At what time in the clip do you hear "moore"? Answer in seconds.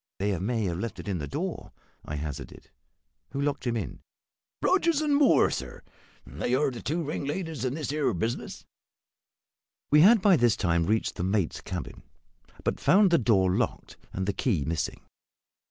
5.15-5.51